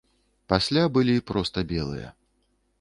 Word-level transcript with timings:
Пасля 0.53 0.83
былі 0.95 1.15
проста 1.29 1.67
белыя. 1.75 2.09